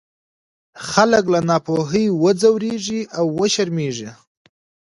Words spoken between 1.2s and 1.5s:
له